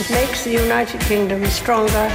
[0.00, 2.08] It makes the United Kingdom stronger.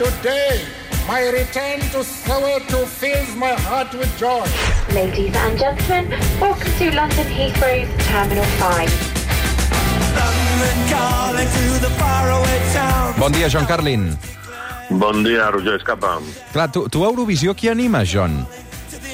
[0.00, 0.64] Today,
[1.06, 4.48] my return to Soweto fills my heart with joy.
[4.96, 6.08] Ladies and gentlemen,
[6.40, 8.88] welcome to London Heathrow's Terminal 5.
[13.20, 14.16] Bon dia, John Carlin.
[14.88, 16.24] Bon dia, Roger Escapa.
[16.56, 18.48] Clar, tu, tu a Eurovisió qui animes, John?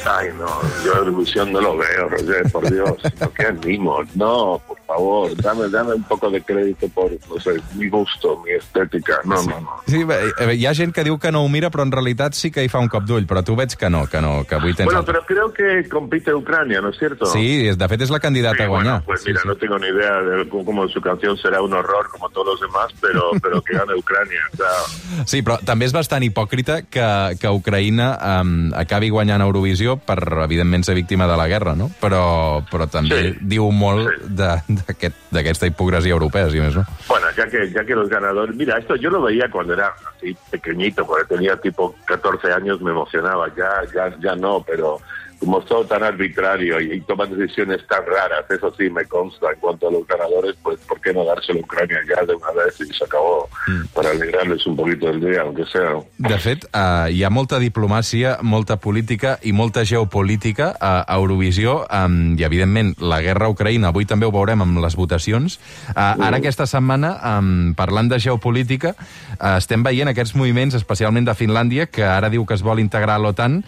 [0.07, 2.95] Ay, no, yo Eurovisión no lo veo, Roger, por Dios.
[3.19, 4.05] ¿Por qué animo?
[4.15, 8.53] No, por favor, dame, dame un poco de crédito por, no sé, mi gusto, mi
[8.53, 9.19] estética.
[9.25, 9.71] No, no, no.
[9.87, 12.35] Sí, bé, eh, hi ha gent que diu que no ho mira, però en realitat
[12.35, 14.55] sí que hi fa un cop d'ull, però tu veig que no, que no, que
[14.57, 14.87] avui tens...
[14.87, 17.27] Bueno, pero creo que compite Ucrania, ¿no es cierto?
[17.27, 19.03] Sí, de fet és la candidata Sí, a guanyar.
[19.03, 19.49] bueno, pues Sí, mira, sí.
[19.49, 22.93] no tengo ni idea de cómo, su canción será un horror como todos los demás,
[23.01, 24.41] pero, pero que gane Ucrania.
[24.53, 27.05] O sea, Sí, però també és bastant hipòcrita que,
[27.41, 28.09] que Ucraïna
[28.43, 31.91] um, acabi guanyant Eurovisió per, evidentment, ser víctima de la guerra, no?
[32.01, 33.39] Però, però també Sí.
[33.41, 34.29] diu molt Sí.
[34.29, 36.85] de- d'aquest- d'aquesta hipocresia europea, si més no.
[37.09, 38.55] Bueno, ya que, ya que los ganadores...
[38.57, 39.93] Mira, esto yo lo veía cuando era
[40.25, 43.49] así pequeñito, porque tenía tipo 14 años, me emocionaba.
[43.55, 45.01] Ya, ya, ya no, pero
[45.45, 49.53] como todo tan arbitrario y, y toman decisiones tan raras, eso sí me consta.
[49.53, 52.51] En cuanto a los ganadores, pues ¿por qué no dárselo a Ucrania ya de una
[52.53, 53.49] vez y se acabó?
[53.93, 56.01] Para alegrarles un poquito el día, aunque sea.
[56.19, 61.85] De fet, uh, hi ha molta diplomàcia, molta política i molta geopolítica a, a Eurovisió
[61.85, 65.59] um, i, evidentment, la guerra a Ucraïna, avui també ho veurem amb les votacions.
[65.93, 68.95] Uh, ara, aquesta setmana, um, parlant de geopolítica,
[69.37, 73.19] uh, estem veient aquests moviments, especialment de Finlàndia, que ara diu que es vol integrar
[73.19, 73.61] a l'OTAN,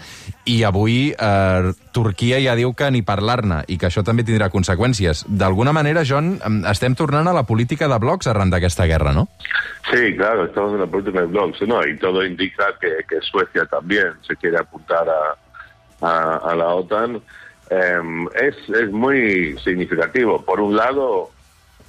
[0.47, 5.25] i avui uh, Turquia ja diu que ni parlar-ne, i que això també tindrà conseqüències.
[5.27, 9.27] D'alguna manera, John, em, estem tornant a la política de blocs arran d'aquesta guerra, no?
[9.91, 11.85] Sí, claro, estamos en la política de blogs, ¿no?
[11.87, 17.21] Y todo indica que, que Suecia también se quiere apuntar a, a, a la OTAN.
[17.71, 20.45] Em, es, es muy significativo.
[20.45, 21.31] Por un lado,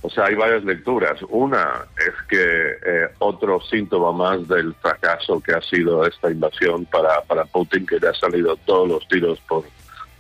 [0.08, 1.20] o sea, hay varias lecturas.
[1.28, 7.22] Una es que eh, otro síntoma más del fracaso que ha sido esta invasión para,
[7.24, 9.66] para Putin, que le ha salido todos los tiros por,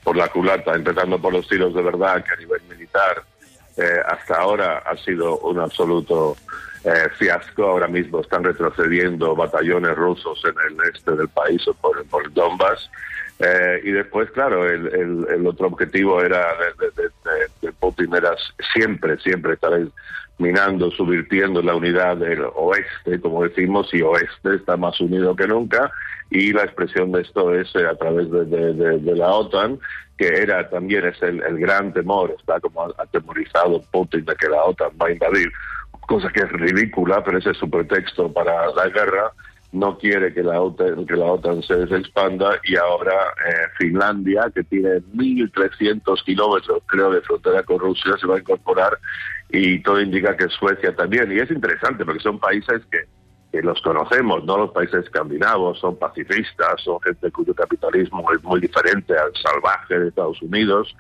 [0.03, 3.23] por la culata, empezando por los tiros de verdad, que a nivel militar
[3.77, 6.35] eh, hasta ahora ha sido un absoluto
[6.83, 7.63] eh, fiasco.
[7.63, 12.33] Ahora mismo están retrocediendo batallones rusos en el este del país o por, por el
[12.33, 12.89] Donbass.
[13.39, 16.45] Eh, y después, claro, el, otro objetivo era
[16.77, 16.91] de
[17.79, 18.31] Putin era
[18.73, 19.71] siempre, siempre estar
[20.37, 25.91] minando, subvirtiendo la unidad del oeste, como decimos, y oeste está más unido que nunca.
[26.29, 29.79] Y la expresión de esto es eh, a través de la OTAN,
[30.17, 34.63] que era también es el, el gran temor, está como atemorizado Putin de que la
[34.63, 35.51] OTAN va a invadir,
[36.07, 39.31] cosa que es ridícula, pero ese es su pretexto para la guerra.
[39.73, 44.63] No quiere que la OTAN, que la OTAN se, expanda y ahora eh, Finlandia, que
[44.63, 48.97] tiene 1.300 kilómetros, creo, de frontera con Rusia, se va a incorporar
[49.49, 51.31] y todo indica que Suecia también.
[51.31, 53.05] Y es interesante porque son países que,
[53.51, 54.57] que los conocemos, ¿no?
[54.57, 60.09] Los países escandinavos son pacifistas, son gente cuyo capitalismo es muy diferente al salvaje de
[60.09, 60.95] Estados Unidos,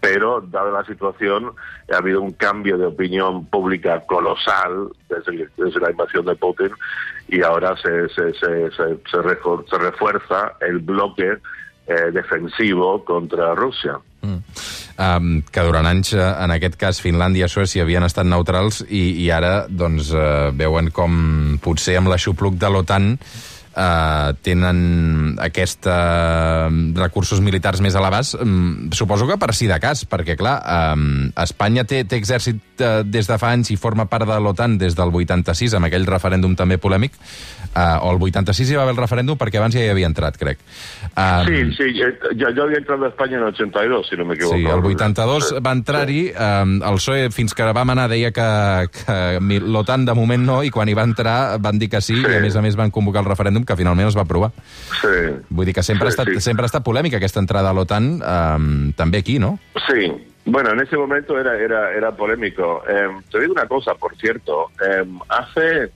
[0.00, 1.52] pero dada la situación
[1.92, 5.48] ha habido un cambio de opinión pública colosal desde,
[5.80, 6.70] la invasión de Putin
[7.28, 11.38] y ahora se, se, se, se, refuerza el bloque
[11.86, 14.00] eh, defensivo contra Rusia.
[14.96, 19.04] Um, que durant anys, eh, en aquest cas, Finlàndia i Suècia havien estat neutrals i,
[19.24, 25.88] i ara doncs, uh, veuen com potser amb l'aixopluc de l'OTAN uh, tenen aquests
[26.98, 30.58] recursos militars més elevats, um, suposo que per si de cas, perquè, clar,
[30.92, 34.78] um, Espanya té, té exèrcit uh, des de fa anys i forma part de l'OTAN
[34.80, 37.16] des del 86, amb aquell referèndum també polèmic,
[37.76, 40.36] uh, o el 86 hi va haver el referèndum perquè abans ja hi havia entrat,
[40.38, 40.58] crec.
[41.16, 44.24] Um, Sí, sí, eh, yo, yo había entrado a España en el 82, si no
[44.24, 44.56] me equivoco.
[44.56, 45.54] Sí, el 82 Sí.
[45.66, 50.44] va entrar-hi, eh, el PSOE fins que vam anar deia que, que l'OTAN de moment
[50.44, 52.22] no, i quan hi va entrar van dir que sí, Sí.
[52.30, 54.52] i a més a més van convocar el referèndum que finalment es va aprovar.
[55.00, 55.44] Sí.
[55.50, 56.40] Vull dir que sempre, Sí, ha, estat, sí.
[56.40, 59.58] sempre ha estat polèmica aquesta entrada a l'OTAN, eh, també aquí, no?
[59.88, 60.10] Sí,
[60.44, 62.82] bueno, en ese momento era, era, era polémico.
[62.88, 64.70] Eh, te digo una cosa, por cierto.
[64.84, 65.90] eh, hace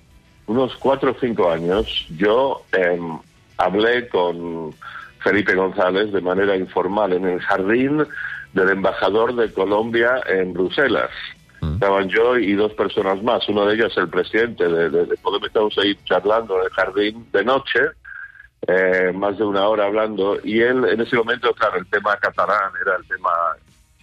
[0.47, 2.98] unos cuatro o cinco años yo eh,
[3.59, 4.75] hablé con
[5.21, 8.07] Felipe González de manera informal en el jardín
[8.53, 11.10] del embajador de Colombia en Bruselas.
[11.60, 13.48] Estaban yo y dos personas más.
[13.48, 15.48] Uno de ellos el presidente de, de, de Podemos.
[15.48, 17.81] Estábamos ahí charlando en el jardín de noche
[18.69, 22.72] eh, más de una hora hablando y él en ese momento, claro, el tema catalán
[22.81, 23.31] era el tema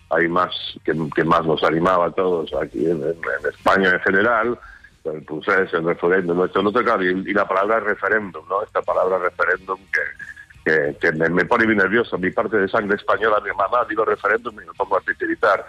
[0.09, 0.51] ahí más
[0.85, 3.03] que, que más nos animaba a todos aquí en
[3.49, 4.57] España en general,
[5.05, 8.63] el procés, el referéndum, esto, no sé, claro, y, la palabra referéndum, ¿no?
[8.63, 12.17] Esta palabra referéndum que, que, que me, me pone muy nervioso.
[12.17, 15.65] Mi parte de sangre española, mi mamá, digo referéndum y me pongo a titirizar.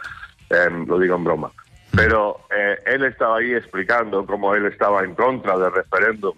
[0.51, 1.51] Eh, lo digo en broma.
[1.97, 6.35] Pero eh, él estaba ahí explicando cómo él estaba en contra del referéndum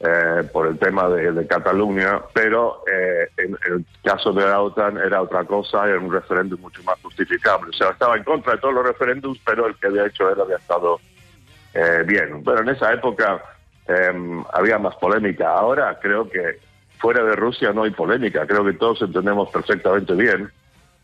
[0.00, 4.60] eh, por el tema de, de Cataluña, pero eh, en, en el caso de la
[4.60, 7.70] OTAN era otra cosa, era un referéndum mucho más justificable.
[7.70, 10.40] O sea, estaba en contra de todos los referéndums, pero el que había hecho él
[10.40, 11.00] había estado
[11.74, 12.42] eh, bien.
[12.42, 13.42] Bueno, en esa época
[13.88, 15.50] eh, había más polémica.
[15.50, 16.58] Ahora creo que
[16.98, 18.46] fuera de Rusia no hay polémica.
[18.46, 20.50] Creo que todos entendemos perfectamente bien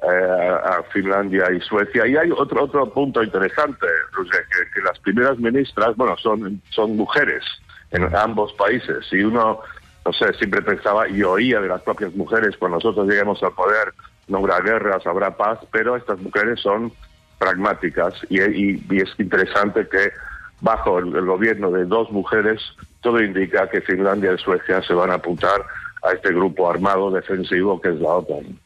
[0.02, 2.06] eh, a Finlandia y Suecia.
[2.06, 6.96] Y hay otro otro punto interesante, Roger, que, que las primeras ministras, bueno, son, son
[6.96, 7.44] mujeres
[7.90, 9.06] en ambos países.
[9.12, 9.61] Y uno,
[10.06, 13.93] no sé, siempre pensaba y oía de las propias mujeres, cuando nosotros lleguemos al poder,
[14.28, 16.93] no habrá guerras, habrá paz, pero estas mujeres son
[17.38, 20.12] pragmáticas y, y- y es interesante que
[20.60, 22.60] bajo el, el gobierno de dos mujeres,
[23.00, 25.64] todo indica que Finlandia y Suecia se van a apuntar
[26.02, 28.58] a este grupo armado defensivo que es la OTAN.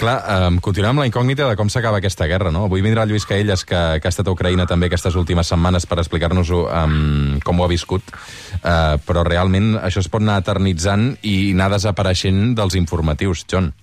[0.00, 0.16] Clar,
[0.48, 2.62] um, continuem amb la incògnita de com s'acaba aquesta guerra, no?
[2.70, 5.98] Avui vindrà Lluís Caelles, que, que ha estat a Ucraïna també aquestes últimes setmanes per
[6.00, 8.08] explicar-nos um, com ho ha viscut,
[8.62, 13.74] uh, però realment això es pot anar eternitzant i anar desapareixent dels informatius, John.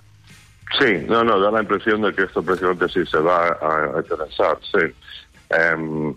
[0.80, 4.58] Sí, no, no, da la impresión de que esto precisamente sí se va a, interesar,
[4.72, 4.90] sí.
[5.54, 6.16] Em,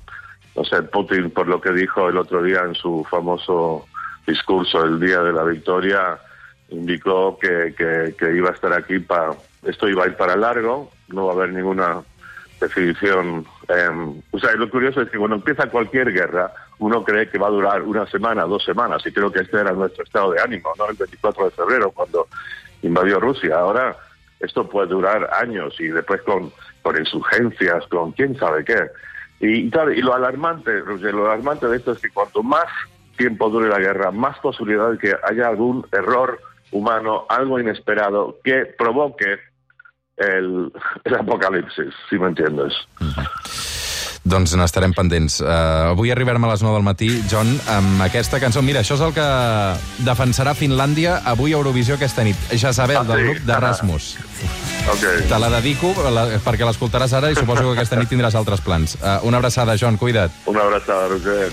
[0.56, 3.86] no sé, Putin, por lo que dijo el otro día en su famoso
[4.26, 6.18] discurso el día de la victoria,
[6.68, 9.32] indicó que, que, que iba a estar aquí para...
[9.62, 12.02] Esto iba a ir para largo, no va a haber ninguna
[12.60, 13.46] definición.
[13.68, 17.48] em, o sea, lo curioso es que cuando empieza cualquier guerra, uno cree que va
[17.48, 20.70] a durar una semana, dos semanas, y creo que este era nuestro estado de ánimo,
[20.78, 20.88] ¿no?
[20.88, 22.26] El 24 de febrero, cuando
[22.82, 23.58] invadió Rusia.
[23.58, 23.96] Ahora
[24.40, 26.52] esto puede durar años y después con,
[26.82, 28.90] con insurgencias, con quién sabe qué.
[29.40, 32.66] Y, y claro, y lo alarmante, Roger, lo alarmante de esto es que cuanto más
[33.16, 36.38] tiempo dure la guerra, más posibilidad de que haya algún error
[36.72, 39.38] humano, algo inesperado, que provoque
[40.16, 40.70] el,
[41.04, 42.72] el apocalipsis, si me entiendes.
[44.22, 45.38] Doncs n'estarem pendents.
[45.40, 48.60] Uh, avui arribarem a les 9 del matí, John, amb aquesta cançó.
[48.62, 49.24] Mira, això és el que
[50.04, 52.36] defensarà Finlàndia avui a Eurovisió aquesta nit.
[52.52, 53.24] Jezabel, Ah, del sí?
[53.30, 54.10] grup de Rasmus.
[54.88, 55.04] Ok.
[55.28, 58.96] Te la dedico la, perquè l'escoltaràs ara i suposo que aquesta nit tindràs altres plans.
[59.00, 60.32] Uh, una abraçada, John, cuida't.
[60.50, 61.48] Un abrazo, Roger.